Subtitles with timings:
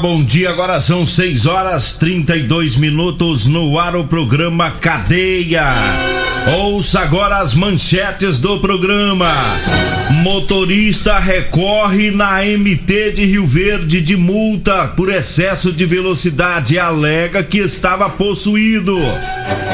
[0.00, 0.48] Bom dia.
[0.48, 5.72] Agora são 6 horas 32 minutos no ar o programa Cadeia.
[6.46, 9.28] Ouça agora as manchetes do programa.
[10.22, 17.42] Motorista recorre na MT de Rio Verde de multa por excesso de velocidade e alega
[17.42, 18.98] que estava possuído.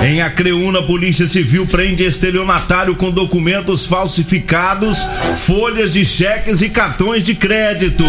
[0.02, 4.98] Em Acreúna, Polícia Civil prende estelionatário com documentos falsificados,
[5.46, 8.04] folhas de cheques e cartões de crédito.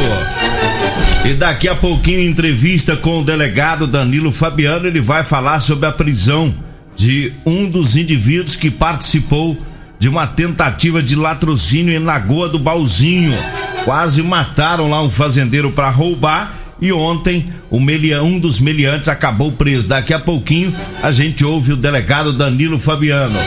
[1.25, 5.91] E daqui a pouquinho, entrevista com o delegado Danilo Fabiano, ele vai falar sobre a
[5.91, 6.67] prisão
[6.98, 9.56] de um dos indivíduos que participou
[10.00, 13.38] de uma tentativa de latrocínio em Lagoa do Balzinho.
[13.86, 19.88] Quase mataram lá um fazendeiro para roubar e ontem melia, um dos meliantes acabou preso.
[19.88, 23.40] Daqui a pouquinho a gente ouve o delegado Danilo Fabiano.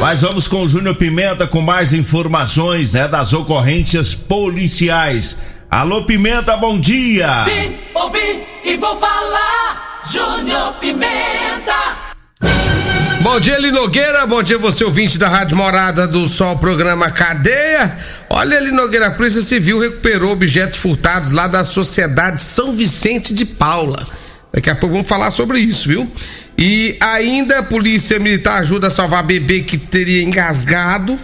[0.00, 5.36] Mas vamos com o Júnior Pimenta com mais informações né, das ocorrências policiais.
[5.70, 7.44] Alô Pimenta, bom dia!
[7.44, 12.03] Vim, ouvi e vou falar, Júnior Pimenta!
[13.24, 14.26] Bom dia, Linogueira.
[14.26, 17.96] Bom dia, você ouvinte da Rádio Morada do Sol, programa Cadeia.
[18.28, 24.06] Olha, Linogueira, a Polícia Civil recuperou objetos furtados lá da Sociedade São Vicente de Paula.
[24.52, 26.06] Daqui a pouco vamos falar sobre isso, viu?
[26.58, 31.18] E ainda a Polícia Militar ajuda a salvar bebê que teria engasgado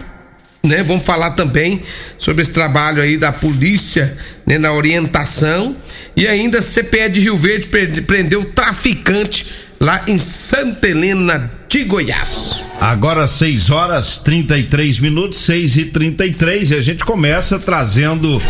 [0.63, 0.81] né?
[0.81, 1.81] Vamos falar também
[2.17, 5.75] sobre esse trabalho aí da polícia, né, na orientação
[6.15, 7.67] e ainda CPE de Rio Verde
[8.01, 12.65] prendeu traficante lá em Santa Helena de Goiás.
[12.81, 18.41] Agora 6 horas 33 minutos, 6 e 33 e a gente começa trazendo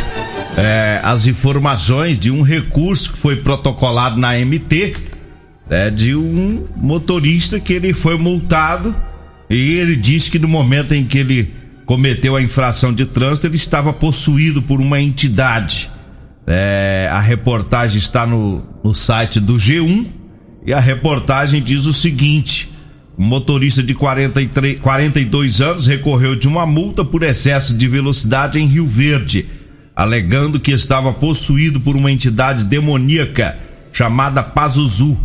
[0.58, 4.96] é, as informações de um recurso que foi protocolado na MT
[5.70, 8.96] é, de um motorista que ele foi multado
[9.48, 11.54] e ele disse que no momento em que ele
[11.86, 15.92] cometeu a infração de trânsito, ele estava possuído por uma entidade.
[16.48, 20.08] É, a reportagem está no, no site do G1
[20.66, 22.71] e a reportagem diz o seguinte:
[23.22, 28.66] um motorista de 43, 42 anos recorreu de uma multa por excesso de velocidade em
[28.66, 29.46] Rio Verde,
[29.96, 33.60] alegando que estava possuído por uma entidade demoníaca
[33.94, 35.16] chamada Pazuzu.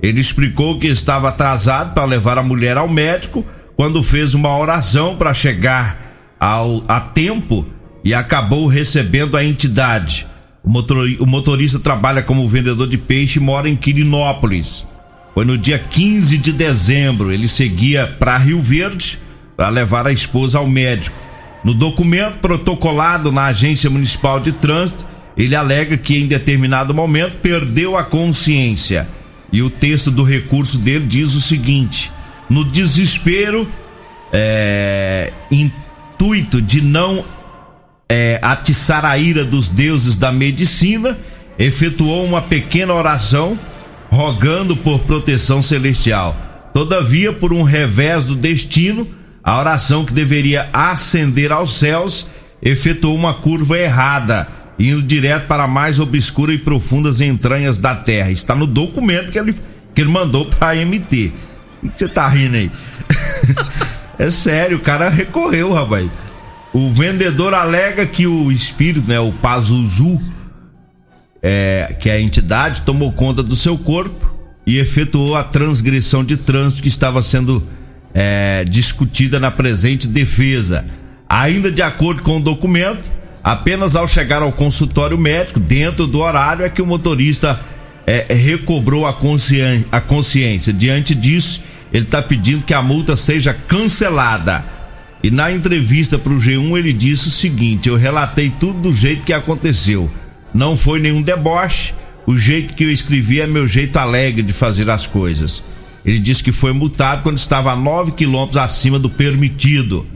[0.00, 3.44] Ele explicou que estava atrasado para levar a mulher ao médico
[3.74, 7.66] quando fez uma oração para chegar ao, a tempo
[8.04, 10.28] e acabou recebendo a entidade.
[10.62, 14.91] O, motor, o motorista trabalha como vendedor de peixe e mora em Quirinópolis.
[15.34, 17.32] Foi no dia 15 de dezembro.
[17.32, 19.18] Ele seguia para Rio Verde
[19.56, 21.16] para levar a esposa ao médico.
[21.64, 25.06] No documento protocolado na Agência Municipal de Trânsito,
[25.36, 29.08] ele alega que em determinado momento perdeu a consciência.
[29.52, 32.10] E o texto do recurso dele diz o seguinte:
[32.50, 33.68] no desespero,
[34.32, 37.24] é, intuito de não
[38.08, 41.16] é, atiçar a ira dos deuses da medicina,
[41.58, 43.58] efetuou uma pequena oração
[44.12, 46.36] rogando por proteção celestial.
[46.74, 49.08] Todavia, por um revés do destino,
[49.42, 52.26] a oração que deveria ascender aos céus
[52.62, 54.46] efetuou uma curva errada,
[54.78, 58.30] indo direto para mais obscuras e profundas entranhas da terra.
[58.30, 59.56] Está no documento que ele,
[59.94, 61.32] que ele mandou para a MT.
[61.82, 62.70] O que você tá rindo aí?
[64.18, 66.08] É sério, o cara recorreu, rapaz.
[66.72, 70.20] O vendedor alega que o espírito, né, o Pazuzu,
[71.42, 74.32] é, que a entidade, tomou conta do seu corpo
[74.66, 77.66] e efetuou a transgressão de trânsito que estava sendo
[78.14, 80.84] é, discutida na presente defesa.
[81.28, 83.10] Ainda de acordo com o documento,
[83.42, 87.58] apenas ao chegar ao consultório médico, dentro do horário, é que o motorista
[88.06, 89.16] é, recobrou a
[89.90, 90.72] a consciência.
[90.72, 91.62] Diante disso,
[91.92, 94.64] ele está pedindo que a multa seja cancelada.
[95.22, 99.22] E na entrevista para o G1 ele disse o seguinte: eu relatei tudo do jeito
[99.22, 100.10] que aconteceu.
[100.54, 101.94] Não foi nenhum deboche.
[102.26, 105.62] O jeito que eu escrevi é meu jeito alegre de fazer as coisas.
[106.04, 110.06] Ele disse que foi multado quando estava a 9 quilômetros acima do permitido.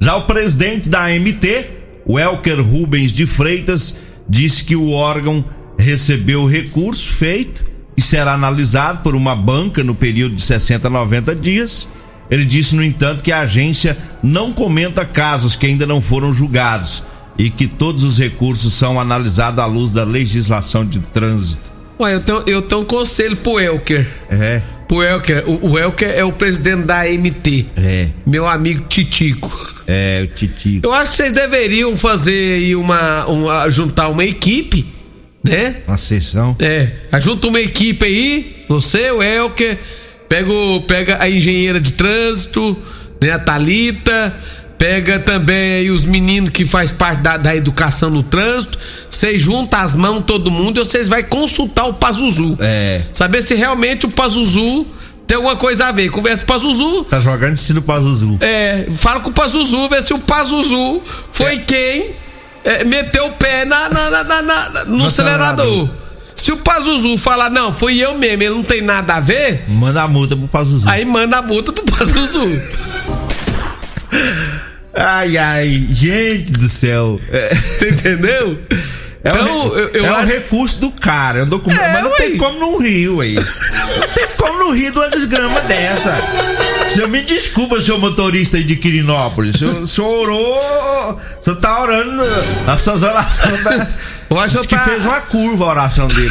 [0.00, 1.66] Já o presidente da AMT,
[2.04, 3.94] o Elker Rubens de Freitas,
[4.28, 5.44] disse que o órgão
[5.78, 7.64] recebeu o recurso feito
[7.96, 11.88] e será analisado por uma banca no período de 60 a 90 dias
[12.30, 17.02] Ele disse, no entanto, que a agência não comenta casos que ainda não foram julgados
[17.40, 21.70] e que todos os recursos são analisados à luz da legislação de trânsito.
[21.98, 24.06] Ué, eu tenho, eu tenho um conselho pro Elker.
[24.30, 24.60] É.
[24.86, 25.44] Pro Elker.
[25.46, 27.66] O, o Elker é o presidente da MT.
[27.78, 28.08] É.
[28.26, 29.50] Meu amigo Titico.
[29.86, 30.80] É, o Titi.
[30.82, 33.70] Eu acho que vocês deveriam fazer aí uma, uma.
[33.70, 34.86] juntar uma equipe,
[35.42, 35.76] né?
[35.88, 36.54] Uma sessão.
[36.58, 36.90] É.
[37.20, 39.78] Junta uma equipe aí, você, o Elker,
[40.28, 42.76] pega, o, pega a engenheira de trânsito,
[43.20, 43.30] né?
[43.30, 44.36] A Thalita,
[44.80, 48.78] pega também aí os meninos que faz parte da, da educação no trânsito.
[49.10, 52.56] Vocês juntam as mãos todo mundo e vocês vai consultar o Pazuzu.
[52.58, 53.02] É.
[53.12, 54.86] Saber se realmente o Pazuzu
[55.26, 56.08] tem alguma coisa a ver.
[56.08, 57.04] Conversa com o Pazuzu.
[57.04, 58.38] Tá jogando estilo Pazuzu.
[58.40, 62.12] É, fala com o Pazuzu, vê se o Pazuzu foi quem
[62.64, 65.66] é, meteu o pé na, na- na- na- no, No acelerador.
[65.66, 65.90] acelerador.
[66.34, 70.00] Se o Pazuzu falar, não, fui eu mesmo, ele não tem nada a ver, Manda
[70.02, 70.88] a multa pro Pazuzu.
[70.88, 72.48] aí manda a multa pro Pazuzu.
[74.94, 77.20] Ai, ai, gente do céu.
[77.30, 78.58] É, Você entendeu?
[79.22, 80.26] é então, re- eu, eu é acho.
[80.32, 82.16] recurso do cara, é um documento, É, mas não ué.
[82.16, 83.28] tem como não rir, ué.
[83.34, 86.16] Não tem como não rir de uma desgrama dessa.
[86.88, 89.54] Senhor me desculpa, seu motorista aí de Quirinópolis.
[89.56, 90.58] O senhor, senhor orou.
[91.40, 92.22] O senhor tá orando
[92.66, 93.62] nas suas orações.
[94.30, 96.30] Da, Eu acho que tá- fez uma curva a oração dele.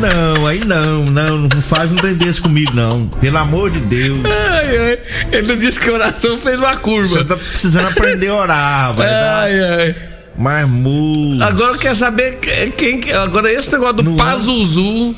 [0.00, 3.06] Não, aí não, não, não faz um trem desse comigo, não.
[3.20, 4.20] Pelo amor de Deus.
[4.24, 4.98] Ai, ai.
[5.32, 7.24] Ele disse que a oração fez uma Você curva.
[7.24, 9.94] tá precisando aprender a orar, vai dar Ai, ai.
[10.36, 11.38] mais mu.
[11.42, 13.00] Agora eu quero saber que- quem.
[13.00, 14.16] que- Agora esse negócio do Não é?
[14.16, 15.14] Pazuzu.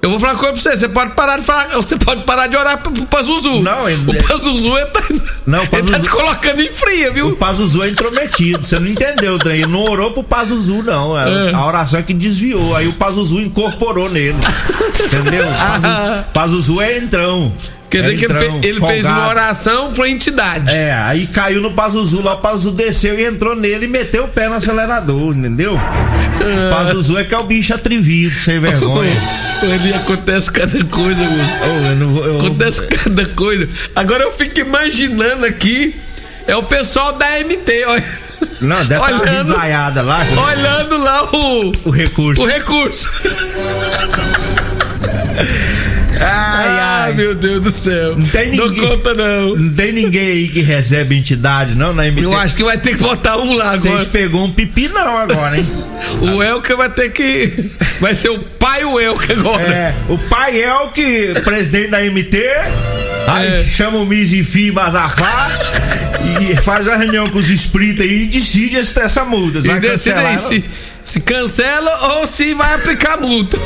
[0.00, 0.76] Eu vou falar uma coisa pra você.
[0.76, 1.68] Você pode parar de falar.
[1.74, 3.62] Você pode parar de orar pro, pro Pazuzu.
[3.62, 5.00] Não, ele- O Pazuzu ele tá,
[5.46, 7.36] Não, o ele tá Pazuzu- te colocando em fria, O viu?
[7.36, 9.48] Pazuzu é intrometido, você não entendeu, o.
[9.48, 11.16] Ele não orou pro Pazuzu, não.
[11.16, 11.52] A, É.
[11.52, 12.76] a oração é que desviou.
[12.76, 14.36] Aí o Pazuzu incorporou nele.
[15.04, 15.44] Entendeu?
[15.46, 17.52] Pazuzu, Pazuzu é entrão.
[17.90, 20.70] Quer dizer é que ele, entrão, fe- ele fez uma oração pra entidade.
[20.74, 24.28] É, aí caiu no Pazuzu lá, o Pazuzu desceu e entrou nele e meteu o
[24.28, 25.74] pé no acelerador, entendeu?
[25.74, 29.12] O Pazuzu é que é o bicho atrevido, sem vergonha.
[29.62, 31.64] Ele acontece cada coisa, moço.
[31.64, 33.68] Ô, eu não vou- eu- Acontece cada coisa.
[33.96, 35.96] Agora eu fico imaginando aqui.
[36.46, 38.04] É o pessoal da MT, olha.
[38.60, 40.20] Não, deve Olhando- risaiada lá.
[40.46, 42.42] Olhando lá o, O recurso.
[42.42, 43.06] o recurso.
[46.20, 48.16] Ai, Ai, meu Deus do céu.
[48.16, 49.54] Não tem Dou ninguém- conta, não.
[49.56, 52.24] Não tem ninguém aí que recebe entidade, não, na MT.
[52.24, 54.04] Eu acho que vai ter que botar um lá Vocês agora.
[54.06, 55.66] pegou um pipi não agora, hein?
[56.20, 57.70] O Elker vai ter que.
[58.00, 59.62] Vai ser o pai o Elker agora.
[59.62, 62.36] É, o pai é o que, presidente da MT,
[63.26, 63.64] aí É.
[63.64, 65.48] chama o Miss Fim Mazafá
[66.50, 69.58] e faz a reunião com os espíritos aí e decide essa, multa.
[69.58, 70.64] E decide aí se,
[71.08, 73.58] se cancela ou se vai aplicar multa.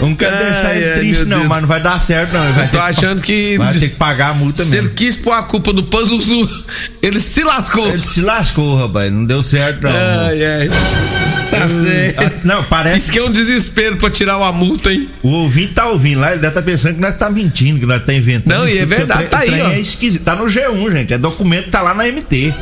[0.00, 1.48] Não quer Ai, deixar ele ai, triste, não, Deus.
[1.48, 2.44] mas não vai dar certo, não.
[2.44, 3.56] Ele vai, Tô ter, achando que.
[3.56, 4.94] vai ter que pagar a multa Se ele mesmo.
[4.94, 6.64] quis pôr a culpa do Pazuzu,
[7.02, 7.88] ele se lascou.
[7.88, 9.10] Ele se lascou, rapaz.
[9.10, 9.90] Não deu certo, não.
[9.90, 10.70] Ai, ai.
[11.50, 12.20] Tá certo.
[12.22, 15.08] Ah, Não, parece Isso que é um desespero pra tirar uma multa, hein?
[15.22, 18.04] O ouvinte tá ouvindo lá, ele deve estar pensando que nós tá mentindo, que nós
[18.04, 18.58] tá inventando.
[18.58, 19.68] Não, e é verdade, tá aí, ó.
[19.70, 21.14] É esquisito, tá no G1, gente.
[21.14, 22.52] É documento, tá lá na MT.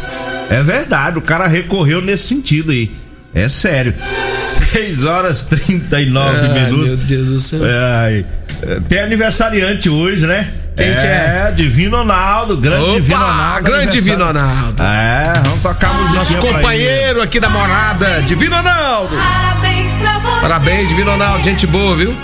[0.50, 2.90] É verdade, o cara recorreu nesse sentido aí.
[3.34, 3.94] É sério.
[4.46, 6.86] 6 horas 39 Ai, minutos.
[6.86, 7.60] meu Deus do céu.
[7.64, 8.24] Ai,
[8.62, 10.48] é, tem aniversariante hoje, né?
[10.76, 11.52] Quem que é?
[11.54, 13.62] Divino Ronaldo, grande Divino Opa, Ronaldo.
[13.64, 13.92] grande.
[13.92, 14.82] Divino Ronaldo.
[14.82, 19.16] É, vamos tocar a musiquinha Nosso companheiro aqui da morada, Divino Ronaldo.
[19.16, 20.40] Parabéns pra você.
[20.40, 22.14] Parabéns, Divino Ronaldo, gente boa, viu?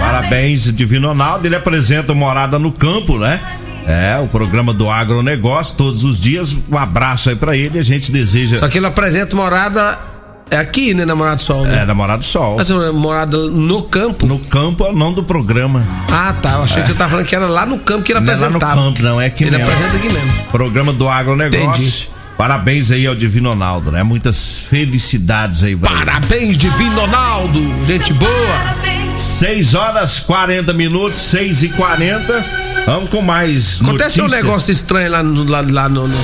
[0.00, 1.46] Parabéns, Divino Ronaldo.
[1.46, 3.38] Ele apresenta Morada no Campo, né?
[3.86, 6.54] É, o programa do agronegócio, todos os dias.
[6.70, 7.78] Um abraço aí pra ele.
[7.78, 8.58] A gente deseja.
[8.58, 9.96] Só que ele apresenta morada
[10.50, 11.82] é aqui, né, na Morada do Sol, né?
[11.82, 12.56] É, Namorado do Sol.
[12.58, 14.26] Mas é morada no campo.
[14.26, 15.84] No campo é o nome do programa.
[16.10, 16.52] Ah, tá.
[16.54, 18.36] Eu achei que você tava falando que era lá no campo que ele Não é
[18.36, 18.82] lá no apresentava.
[18.82, 19.72] campo, não, é aqui Ele mesmo.
[19.72, 20.44] apresenta aqui mesmo.
[20.50, 21.68] Programa do agronegócio.
[21.82, 22.08] Entendi.
[22.36, 24.02] Parabéns aí ao Divino Ronaldo, né?
[24.02, 25.80] Muitas felicidades aí, ele.
[25.80, 27.84] Parabéns, Divino Ronaldo.
[27.84, 28.30] Gente boa.
[29.16, 32.44] 6 horas 40 minutos, 6 e 40
[32.86, 34.44] Vamos com mais Acontece um notícias.
[34.44, 35.44] negócio estranho lá no.
[35.44, 36.16] Lá, lá no, no-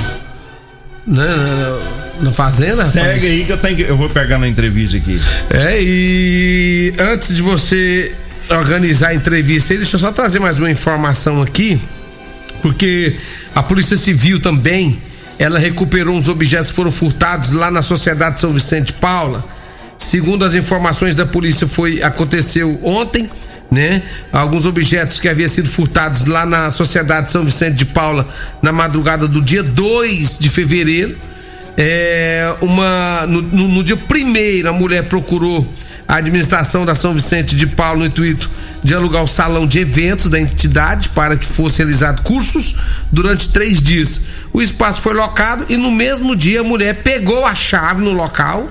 [1.06, 2.84] né, na, na fazenda.
[2.84, 2.92] rapaz.
[2.92, 3.82] Segue aí que eu tenho que.
[3.82, 5.20] Eu vou pegar na entrevista aqui.
[5.50, 8.14] É, e antes de você
[8.50, 11.80] organizar a entrevista aí, deixa eu só trazer mais uma informação aqui,
[12.62, 13.16] porque
[13.54, 15.00] a Polícia Civil também,
[15.38, 19.44] ela recuperou uns objetos que foram furtados lá na Sociedade São Vicente de Paula.
[19.98, 23.28] Segundo as informações da polícia, foi aconteceu ontem,
[23.70, 24.02] né?
[24.32, 28.28] Alguns objetos que haviam sido furtados lá na Sociedade São Vicente de Paula
[28.62, 31.16] na madrugada do dia 2 de fevereiro.
[31.76, 35.70] É, uma no, no- no dia primeiro a mulher procurou
[36.08, 38.48] a administração da São Vicente de Paulo no intuito
[38.82, 42.76] de alugar o salão de eventos da entidade para que fosse realizado cursos
[43.12, 44.22] durante três dias.
[44.52, 48.70] O espaço foi locado e no mesmo dia a mulher pegou a chave no local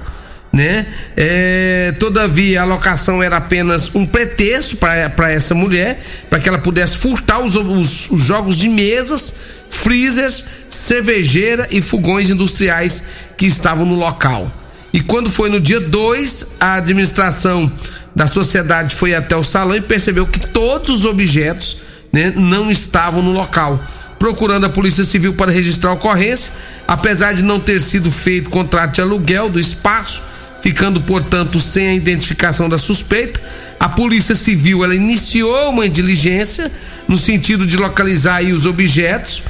[0.55, 0.85] né?
[1.17, 6.95] É, todavia, a locação era apenas um pretexto para essa mulher, para que ela pudesse
[6.95, 9.35] furtar os, os, os, jogos de mesas,
[9.69, 13.03] freezers, cervejeira e fogões industriais
[13.35, 14.49] que estavam no local.
[14.93, 17.69] E quando foi no dia 2, a administração
[18.15, 21.81] da sociedade foi até o salão e percebeu que todos os objetos
[22.13, 23.83] né, não estavam no local.
[24.17, 26.49] Procurando a Polícia Civil para registrar a ocorrência,
[26.87, 30.23] apesar de não ter sido feito contrato de aluguel do espaço,
[30.65, 33.39] ficando, portanto, sem a identificação da suspeita.
[33.79, 36.71] A Polícia Civil ela iniciou uma diligência
[37.07, 39.43] no sentido de localizar os objetos.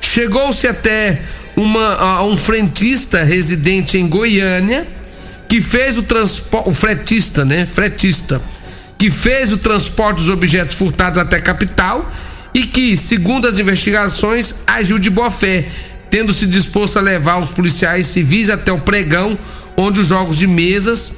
[0.00, 1.22] Chegou-se até
[1.56, 4.86] uma, um frentista residente em Goiânia
[5.48, 7.66] que fez o transporte, o fretista, né?
[7.66, 8.40] Fretista,
[8.96, 12.08] que fez o transporte dos objetos furtados até a capital
[12.54, 15.66] e que, segundo as investigações, agiu de boa fé,
[16.08, 19.36] tendo se disposto a levar os policiais civis até o pregão
[19.76, 21.12] onde os jogos de mesas,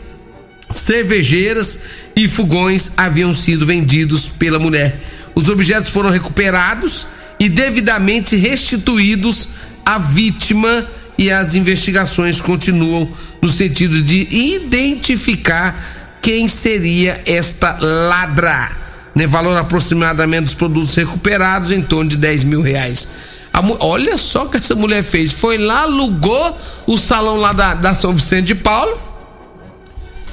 [0.71, 1.81] cervejeiras
[2.17, 5.01] e fogões haviam sido vendidos pela mulher.
[5.35, 7.07] Os objetos foram recuperados
[7.39, 9.49] e devidamente restituídos
[9.85, 10.87] à vítima
[11.19, 13.09] e as investigações continuam
[13.41, 18.73] no sentido de identificar quem seria esta ladra.
[19.15, 19.27] Né?
[19.27, 23.09] Valor aproximadamente dos produtos recuperados em torno de 10 mil reais.
[23.53, 25.33] A, olha só o que essa mulher fez.
[25.33, 26.57] Foi lá, alugou
[26.87, 28.99] o salão lá da, da São Vicente de Paulo.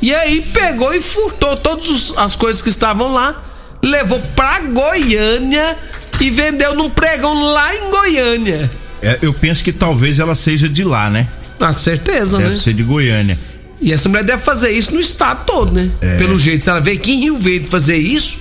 [0.02, 3.36] E aí pegou e furtou todas as coisas que estavam lá.
[3.84, 5.78] Levou pra Goiânia
[6.20, 8.70] e vendeu num pregão lá em Goiânia.
[9.02, 11.28] É, eu penso que talvez ela seja de lá, né?
[11.58, 12.50] Com certeza, deve né?
[12.50, 13.40] Deve ser de Goiânia.
[13.82, 15.90] E essa mulher deve fazer isso no estado todo, né?
[16.02, 16.18] É.
[16.18, 18.38] Pelo jeito, se ela veio aqui em Rio Verde fazer isso,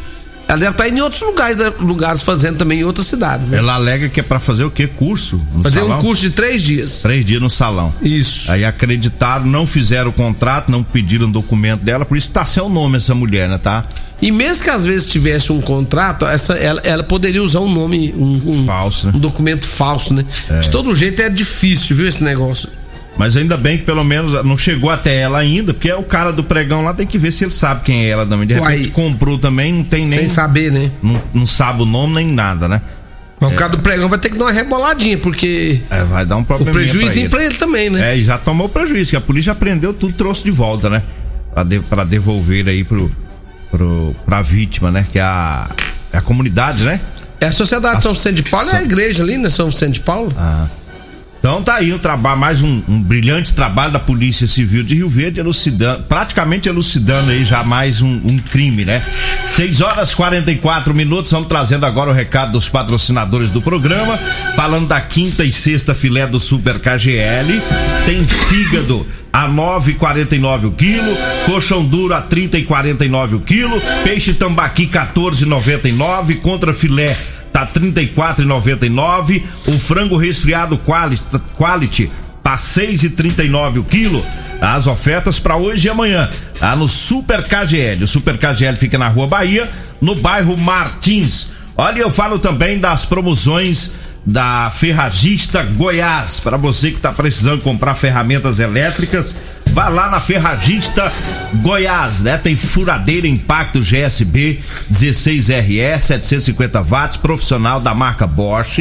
[0.48, 1.70] ela deve estar em outros lugares, né?
[1.78, 3.58] lugares fazendo também em outras cidades, né?
[3.58, 4.86] Ela alega que é para fazer o quê?
[4.86, 5.38] Curso?
[5.62, 5.98] fazer salão?
[5.98, 7.02] um curso de três dias.
[7.02, 7.92] Três dias no salão.
[8.00, 8.50] Isso.
[8.50, 12.68] Aí acreditaram, não fizeram o contrato, não pediram documento dela, por isso tá sem o
[12.70, 13.84] nome essa mulher, né, tá?
[14.22, 18.14] E mesmo que às vezes tivesse um contrato, essa, ela, ela poderia usar um nome,
[18.16, 19.12] um, um falso, né?
[19.14, 20.24] um documento falso, né?
[20.48, 20.60] É.
[20.60, 22.70] De todo jeito é difícil, viu, esse negócio.
[23.18, 26.44] Mas ainda bem que pelo menos não chegou até ela ainda, porque o cara do
[26.44, 28.46] pregão lá tem que ver se ele sabe quem é ela também.
[28.46, 30.20] De repente Uai, comprou também, não tem nem.
[30.20, 30.90] Sem saber, né?
[31.02, 32.80] Não, não sabe o nome nem nada, né?
[33.40, 33.54] Mas é.
[33.54, 35.80] o cara do pregão vai ter que dar uma reboladinha, porque.
[35.90, 36.70] É, vai dar um problema.
[36.70, 37.28] O prejuízo pra ele.
[37.28, 38.12] pra ele também, né?
[38.12, 41.02] É, e já tomou prejuízo, que a polícia prendeu tudo trouxe de volta, né?
[41.52, 43.10] Pra, de, pra devolver aí pro,
[43.68, 45.04] pro, pra vítima, né?
[45.10, 45.68] Que é a,
[46.12, 47.00] é a comunidade, né?
[47.40, 49.50] É a Sociedade a São Vicente de Paulo, é a igreja ali, né?
[49.50, 50.32] São Vicente de Paulo.
[50.36, 50.66] Ah.
[51.48, 55.08] Então tá aí o trabalho, mais um, um, brilhante trabalho da Polícia Civil de Rio
[55.08, 59.02] Verde, elucidando, praticamente elucidando aí já mais um, um crime, né?
[59.52, 64.18] 6 horas 44 minutos, vamos trazendo agora o recado dos patrocinadores do programa,
[64.54, 67.62] falando da quinta e sexta filé do Super KGL,
[68.04, 76.40] tem fígado a 9,49 o quilo, colchão duro a 30,49 o quilo, peixe tambaqui 14,99,
[76.42, 77.16] contra filé
[77.52, 79.42] tá 34,99.
[79.66, 81.24] O frango resfriado quality,
[81.56, 82.10] quality
[82.42, 84.24] tá 6,39 o quilo.
[84.60, 86.28] As ofertas para hoje e amanhã,
[86.58, 88.04] tá no Super KGL.
[88.04, 89.68] O Super KGL fica na Rua Bahia,
[90.00, 91.48] no bairro Martins.
[91.76, 93.92] Olha, eu falo também das promoções
[94.26, 96.40] da Ferragista Goiás.
[96.40, 99.34] Para você que está precisando comprar ferramentas elétricas,
[99.72, 101.12] Vá lá na Ferragista
[101.54, 102.38] Goiás, né?
[102.38, 104.58] Tem furadeira Impacto GSB
[104.92, 108.80] 16RE 750 watts, profissional da marca Bosch,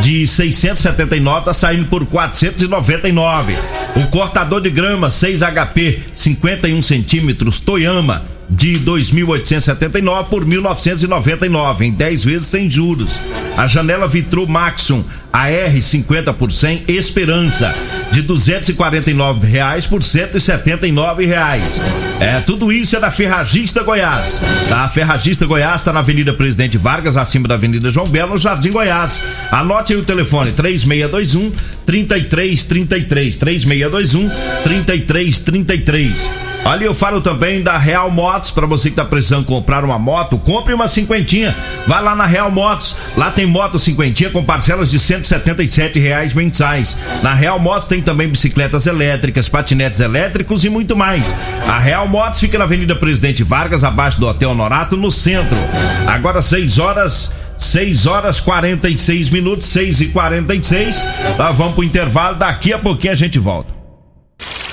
[0.00, 3.56] de 679 tá saindo por 499.
[3.96, 12.24] O cortador de grama 6 HP 51 centímetros Toyama de 2.879 por 1.999 em 10
[12.24, 13.20] vezes sem juros.
[13.56, 17.74] A janela Vitru Maxum AR 50 por 100 Esperança
[18.12, 21.80] de 249 reais por 179 reais.
[22.20, 24.40] É, tudo isso é da Ferragista Goiás.
[24.68, 24.84] Tá?
[24.84, 28.70] A Ferragista Goiás está na Avenida Presidente Vargas, acima da Avenida João Belo, no Jardim
[28.70, 29.22] Goiás.
[29.50, 31.50] Anote aí o telefone 3621
[31.86, 34.28] 3333 3621
[34.62, 36.51] 3333.
[36.64, 40.38] Olha, eu falo também da Real Motos, para você que tá precisando comprar uma moto,
[40.38, 41.54] compre uma cinquentinha.
[41.88, 46.96] Vai lá na Real Motos, lá tem moto cinquentinha com parcelas de 177 reais mensais.
[47.20, 51.34] Na Real Motos tem também bicicletas elétricas, patinetes elétricos e muito mais.
[51.66, 55.58] A Real Motos fica na Avenida Presidente Vargas, abaixo do Hotel Norato, no centro.
[56.06, 61.06] Agora 6 horas 6 horas 46 minutos, 6 e 46
[61.38, 63.81] Nós vamos pro intervalo, daqui a pouquinho a gente volta.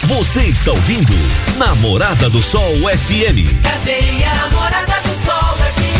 [0.03, 1.13] Você está ouvindo
[1.58, 3.62] Namorada do Sol FM.
[3.62, 6.00] Cadê a Namorada do Sol FM?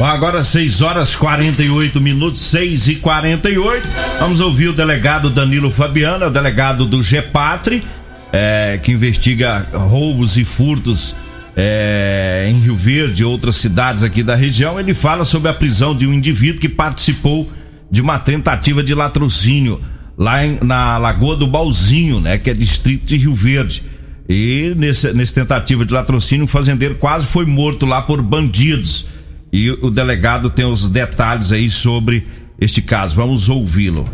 [0.00, 6.30] Agora 6 horas 48 minutos, 6 e 48 Vamos ouvir o delegado Danilo Fabiano, o
[6.30, 7.84] delegado do GEPATRE,
[8.32, 11.14] é, que investiga roubos e furtos
[11.56, 14.78] é, em Rio Verde e outras cidades aqui da região.
[14.78, 17.50] Ele fala sobre a prisão de um indivíduo que participou
[17.90, 19.80] de uma tentativa de latrocínio
[20.22, 22.38] lá em, na Lagoa do Balzinho, né?
[22.38, 23.82] Que é distrito de Rio Verde.
[24.28, 29.04] E nesse, nesse tentativa de latrocínio, um fazendeiro quase foi morto lá por bandidos.
[29.52, 32.24] E o delegado tem os detalhes aí sobre
[32.60, 33.16] este caso.
[33.16, 34.04] Vamos ouvi-lo.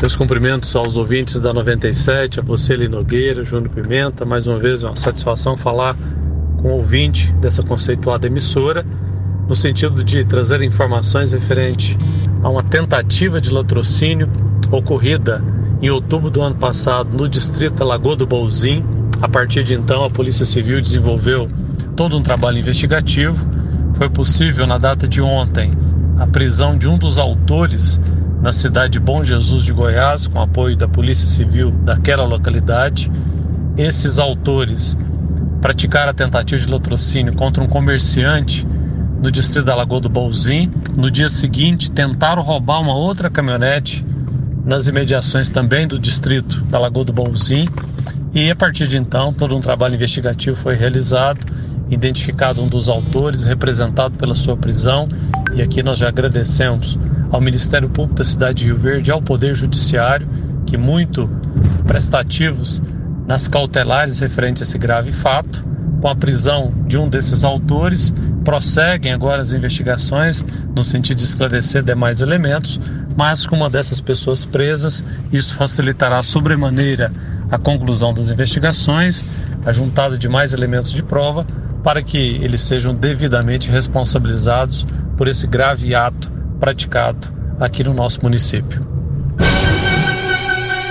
[0.00, 4.24] Meus cumprimentos aos ouvintes da 97, a você, Linogueira, Júnior Pimenta.
[4.24, 5.96] Mais uma vez, é uma satisfação falar
[6.62, 8.86] com o ouvinte dessa conceituada emissora,
[9.48, 11.98] no sentido de trazer informações referente
[12.40, 14.30] a uma tentativa de latrocínio
[14.70, 15.42] ocorrida
[15.82, 18.84] em outubro do ano passado no distrito Lagoa do Bolzim.
[19.20, 21.48] A partir de então, a Polícia Civil desenvolveu
[21.96, 23.50] todo um trabalho investigativo
[24.00, 25.76] foi possível, na data de ontem,
[26.18, 28.00] a prisão de um dos autores
[28.40, 33.12] na cidade de Bom Jesus de Goiás, com apoio da Polícia Civil daquela localidade.
[33.76, 34.96] Esses autores
[35.60, 38.66] praticaram a tentativa de latrocínio contra um comerciante
[39.22, 40.70] no distrito da Lagoa do Bolzim.
[40.96, 44.02] No dia seguinte, tentaram roubar uma outra caminhonete
[44.64, 47.66] nas imediações também do distrito da Lagoa do Bolzim.
[48.32, 51.44] E a partir de então, todo um trabalho investigativo foi realizado
[51.90, 55.08] identificado um dos autores, representado pela sua prisão.
[55.54, 56.98] E aqui nós já agradecemos
[57.30, 60.28] ao Ministério Público da cidade de Rio Verde, ao Poder Judiciário,
[60.66, 61.28] que muito
[61.86, 62.80] prestativos
[63.26, 65.68] nas cautelares referentes a esse grave fato.
[66.00, 70.44] Com a prisão de um desses autores, prosseguem agora as investigações
[70.74, 72.80] no sentido de esclarecer demais elementos,
[73.20, 77.12] mas com uma dessas pessoas presas, isso facilitará sobremaneira
[77.50, 79.22] a conclusão das investigações,
[79.62, 81.46] a juntada de mais elementos de prova,
[81.84, 84.86] para que eles sejam devidamente responsabilizados
[85.18, 87.28] por esse grave ato praticado
[87.60, 88.88] aqui no nosso município.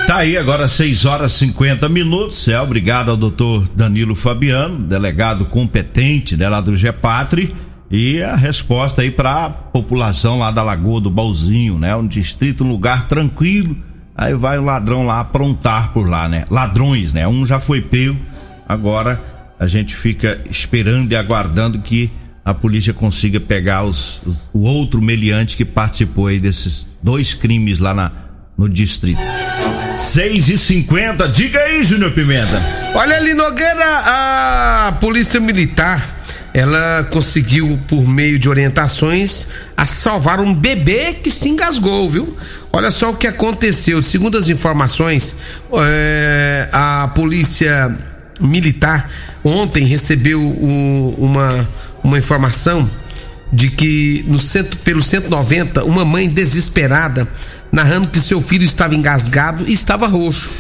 [0.05, 2.47] Tá aí agora 6 horas 50 minutos.
[2.47, 7.68] É obrigado ao doutor Danilo Fabiano, delegado competente né, lá do GEPATRI.
[7.91, 11.95] E a resposta aí para a população lá da Lagoa do Balzinho, né?
[11.95, 13.75] Um distrito, um lugar tranquilo.
[14.15, 16.45] Aí vai o ladrão lá aprontar por lá, né?
[16.51, 17.27] Ladrões, né?
[17.27, 18.17] Um já foi pego,
[18.67, 19.19] agora
[19.59, 22.11] a gente fica esperando e aguardando que
[22.45, 27.79] a polícia consiga pegar os, os, o outro meliante que participou aí desses dois crimes
[27.79, 28.11] lá na,
[28.57, 29.21] no distrito.
[29.97, 32.61] 6 e 50 diga aí, Júnior Pimenta.
[32.93, 36.18] Olha ali, Nogueira, a polícia militar
[36.53, 42.37] ela conseguiu, por meio de orientações, a salvar um bebê que se engasgou, viu?
[42.71, 44.01] Olha só o que aconteceu.
[44.01, 45.35] Segundo as informações,
[45.73, 47.95] é, a polícia
[48.39, 49.09] militar
[49.43, 51.69] ontem recebeu o, uma,
[52.03, 52.89] uma informação
[53.51, 57.27] de que no centro, pelo 190, uma mãe desesperada
[57.71, 60.51] narrando que seu filho estava engasgado e estava roxo,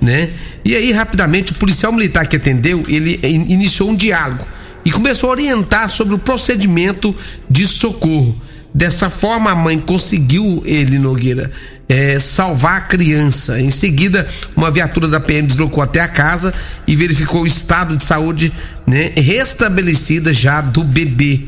[0.00, 0.30] né?
[0.64, 4.44] E aí rapidamente o policial militar que atendeu, ele iniciou um diálogo
[4.84, 7.14] e começou a orientar sobre o procedimento
[7.48, 8.36] de socorro.
[8.72, 11.50] Dessa forma a mãe conseguiu ele Nogueira
[11.88, 13.60] é, salvar a criança.
[13.60, 16.52] Em seguida, uma viatura da PM deslocou até a casa
[16.86, 18.52] e verificou o estado de saúde
[18.86, 21.40] né, restabelecida já do bebê.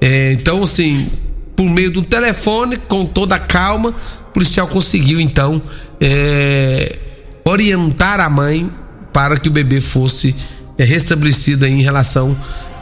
[0.00, 1.08] É, então, assim,
[1.56, 3.94] por meio do telefone, com toda a calma,
[4.28, 5.62] o policial conseguiu então
[5.98, 6.96] é,
[7.42, 8.70] orientar a mãe
[9.12, 10.36] para que o bebê fosse
[10.76, 12.36] é, restabelecido em relação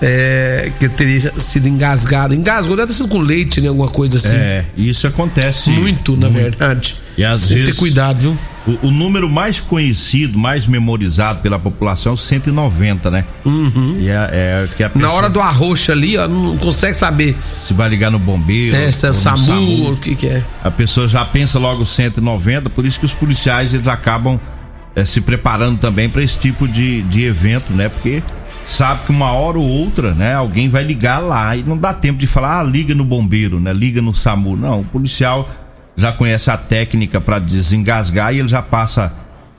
[0.06, 2.34] é, que teria sido engasgado.
[2.34, 3.68] Engasgou, deve ter sido com leite, né?
[3.68, 4.36] Alguma coisa assim.
[4.36, 5.70] É, isso acontece.
[5.70, 6.42] Muito, na muito.
[6.42, 6.96] verdade.
[7.16, 7.74] E às Tem vezes.
[7.74, 8.38] ter cuidado, viu?
[8.66, 13.24] O, o, número mais conhecido, mais memorizado pela população é o 190, né?
[13.44, 13.96] Uhum.
[14.00, 17.36] E é, é que a pessoa, Na hora do arroxo ali, ó, não consegue saber.
[17.60, 18.76] Se vai ligar no bombeiro.
[18.76, 20.42] É, se é o SAMU, SAMU, o que, que é.
[20.62, 24.40] A pessoa já pensa logo 190, por isso que os policiais eles acabam
[24.94, 27.88] é, se preparando também para esse tipo de, de evento, né?
[27.88, 28.22] Porque
[28.66, 32.18] sabe que uma hora ou outra, né, alguém vai ligar lá e não dá tempo
[32.18, 34.56] de falar, ah, liga no bombeiro, né, liga no SAMU.
[34.56, 35.48] Não, o policial
[35.96, 39.12] já conhece a técnica para desengasgar e ele já passa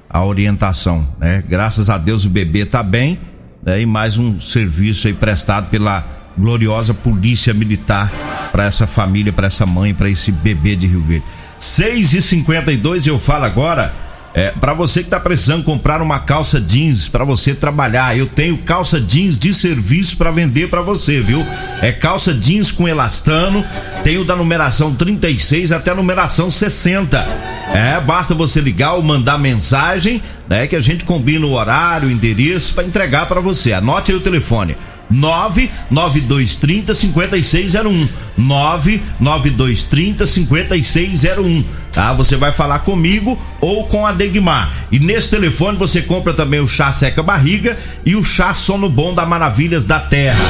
[0.10, 1.44] a orientação, né?
[1.48, 3.20] Graças a Deus o bebê tá bem,
[3.64, 3.82] né?
[3.82, 6.04] E mais um serviço aí prestado pela
[6.38, 8.12] gloriosa Polícia Militar
[8.52, 11.26] para essa família, para essa mãe, para esse bebê de Rio Verde.
[11.60, 13.94] 6 e 52 eu falo agora
[14.36, 18.58] é, para você que tá precisando comprar uma calça jeans para você trabalhar, eu tenho
[18.58, 21.46] calça jeans de serviço para vender para você, viu?
[21.82, 23.66] É calça jeans com elastano,
[24.04, 27.26] tenho da numeração 36 até a numeração 60.
[27.74, 32.12] É, basta você ligar ou mandar mensagem, né, que a gente combina o horário, o
[32.12, 33.72] endereço para entregar para você.
[33.72, 34.76] Anote aí o telefone:
[35.16, 38.08] 99230 5601.
[38.38, 41.64] 99230 5601.
[41.92, 42.14] Tá?
[42.14, 44.74] Você vai falar comigo ou com a Degmar.
[44.92, 49.14] E nesse telefone você compra também o chá seca barriga e o chá sono bom
[49.14, 50.44] da Maravilhas da Terra.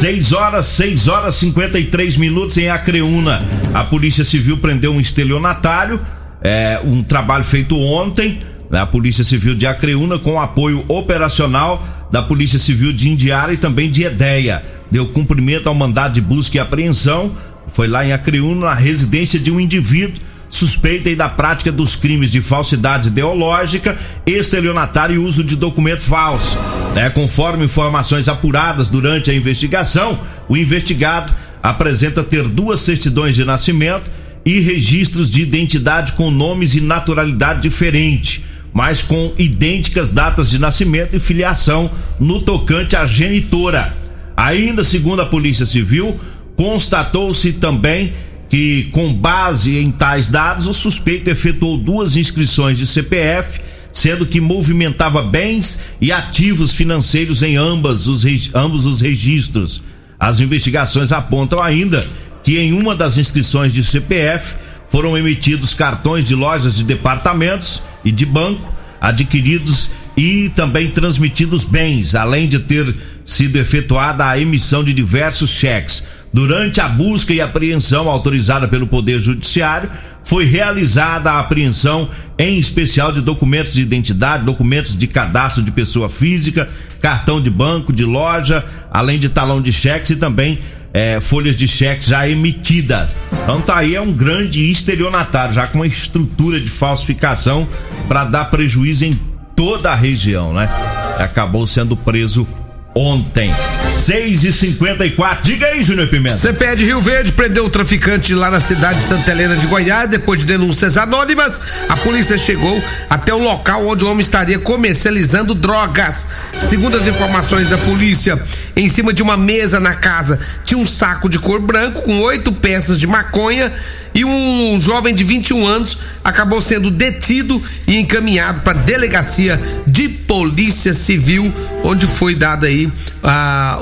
[0.00, 3.42] 6 horas, 6 horas 53 minutos em Acreúna.
[3.72, 6.00] A Polícia Civil prendeu um estelionatário,
[6.42, 8.40] é, um trabalho feito ontem.
[8.70, 8.78] Né?
[8.78, 13.90] A Polícia Civil de Acreúna com apoio operacional da Polícia Civil de Indiara e também
[13.90, 14.64] de Edeia.
[14.90, 17.30] Deu cumprimento ao mandado de busca e apreensão.
[17.68, 20.20] Foi lá em Acreúna, na residência de um indivíduo
[20.54, 26.56] suspeita da prática dos crimes de falsidade ideológica, estelionatário e uso de documento falso.
[26.94, 30.16] É, conforme informações apuradas durante a investigação,
[30.48, 34.12] o investigado apresenta ter duas certidões de nascimento
[34.46, 41.14] e registros de identidade com nomes e naturalidade diferente, mas com idênticas datas de nascimento
[41.14, 43.94] e filiação no tocante à genitora.
[44.36, 46.18] Ainda segundo a Polícia Civil,
[46.56, 48.12] constatou-se também
[48.50, 53.60] que, com base em tais dados, o suspeito efetuou duas inscrições de CPF,
[53.92, 59.84] sendo que movimentava bens e ativos financeiros em ambas os, ambos os registros.
[60.18, 62.04] As investigações apontam ainda
[62.42, 64.56] que em uma das inscrições de CPF
[64.88, 72.14] foram emitidos cartões de lojas de departamentos e de banco adquiridos e também transmitidos bens,
[72.14, 76.04] além de ter sido efetuada a emissão de diversos cheques.
[76.32, 79.88] Durante a busca e apreensão autorizada pelo Poder Judiciário,
[80.24, 86.08] foi realizada a apreensão em especial de documentos de identidade, documentos de cadastro de pessoa
[86.08, 86.68] física,
[87.00, 90.58] cartão de banco, de loja, além de talão de cheques e também
[90.94, 93.14] é, folhas de cheques já emitidas.
[93.42, 97.68] Então tá aí é um grande estelionatário, já com uma estrutura de falsificação
[98.06, 99.18] para dar prejuízo em
[99.56, 100.70] toda a região, né?
[101.18, 102.46] Acabou sendo preso
[102.94, 103.52] ontem.
[103.88, 106.36] 6 e 54 Diga aí, Júnior Pimenta.
[106.36, 110.08] CPE de Rio Verde prendeu o traficante lá na cidade de Santa Helena de Goiás.
[110.08, 115.54] Depois de denúncias anônimas, a polícia chegou até o local onde o homem estaria comercializando
[115.54, 116.26] drogas.
[116.60, 118.38] Segundo as informações da polícia,
[118.76, 122.52] em cima de uma mesa na casa tinha um saco de cor branco com oito
[122.52, 123.72] peças de maconha
[124.14, 130.08] e um jovem de 21 anos acabou sendo detido e encaminhado para a delegacia de
[130.08, 131.52] polícia civil,
[131.84, 132.90] onde foi dado aí,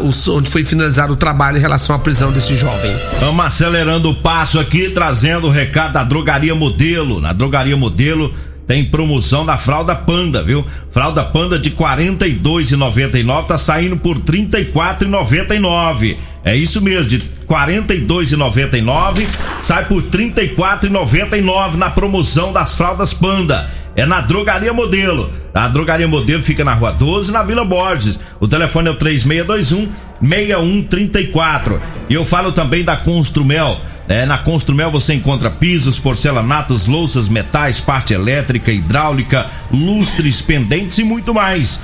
[0.02, 2.94] os, onde foi finalizado o trabalho em relação à prisão desse jovem.
[3.20, 7.20] Vamos acelerando o passo aqui, trazendo o recado da drogaria modelo.
[7.20, 8.34] Na drogaria modelo
[8.66, 10.66] tem promoção da fralda panda, viu?
[10.90, 16.16] Fralda panda de R$ 42,99 tá saindo por R$ 34,99.
[16.44, 19.26] É isso mesmo, de 42,99
[19.60, 23.70] sai por 34,99 na promoção das fraldas Panda.
[23.94, 25.31] É na Drogaria Modelo.
[25.52, 28.18] A Drogaria Modelo fica na Rua 12, na Vila Borges.
[28.40, 29.88] O telefone é o 3621
[30.20, 31.81] 6134.
[32.09, 33.78] E eu falo também da Construmel.
[34.09, 41.05] É, na Construmel você encontra pisos, porcelanatos, louças, metais, parte elétrica, hidráulica, lustres, pendentes e
[41.05, 41.78] muito mais.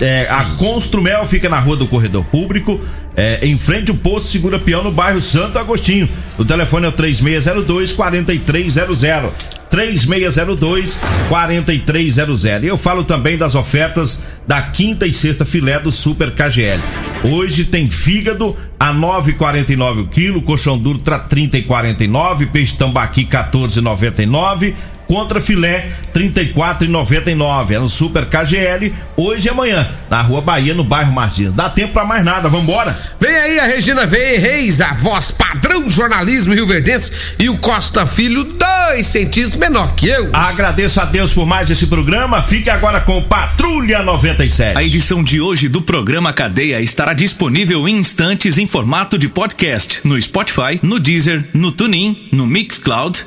[0.00, 2.80] É, a Construmel fica na Rua do Corredor Público,
[3.16, 6.08] é, em frente ao posto Segura Peão, no bairro Santo Agostinho.
[6.38, 9.32] O telefone é o 3602 4300.
[9.72, 10.98] 3602
[11.30, 12.44] 4300.
[12.44, 16.80] E eu falo também das ofertas da quinta e sexta filé do Super KGL.
[17.24, 24.74] Hoje tem fígado a 9,49 o quilo, colchão duro 30,49, peixe tambaqui 14,99
[25.12, 27.70] contra filé 34,99.
[27.72, 31.52] É no Super KGL, hoje e amanhã, na Rua Bahia, no bairro Martins.
[31.52, 32.96] Dá tempo para mais nada, vambora.
[33.20, 38.06] Vem aí a Regina V Reis, a voz padrão jornalismo Rio Verdense e o Costa
[38.06, 40.30] Filho, dois centímetros menor que eu.
[40.32, 42.40] Agradeço a Deus por mais esse programa.
[42.40, 44.78] Fique agora com Patrulha 97.
[44.78, 50.00] A edição de hoje do programa Cadeia estará disponível em instantes em formato de podcast
[50.04, 53.26] no Spotify, no Deezer, no TuneIn, no Mixcloud